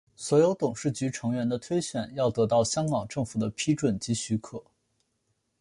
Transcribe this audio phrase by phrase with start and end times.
[0.15, 4.63] 所有董事局成员的推选要得到香港政府的批准及许可。